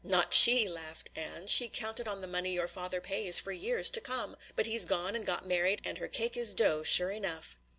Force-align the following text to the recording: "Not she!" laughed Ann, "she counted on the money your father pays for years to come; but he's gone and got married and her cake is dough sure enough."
"Not 0.03 0.33
she!" 0.33 0.67
laughed 0.67 1.11
Ann, 1.15 1.45
"she 1.45 1.69
counted 1.69 2.07
on 2.07 2.21
the 2.21 2.27
money 2.27 2.53
your 2.53 2.67
father 2.67 2.99
pays 2.99 3.39
for 3.39 3.51
years 3.51 3.87
to 3.91 4.01
come; 4.01 4.35
but 4.55 4.65
he's 4.65 4.85
gone 4.85 5.13
and 5.15 5.23
got 5.23 5.45
married 5.47 5.79
and 5.85 5.99
her 5.99 6.07
cake 6.07 6.35
is 6.35 6.55
dough 6.55 6.81
sure 6.81 7.11
enough." 7.11 7.55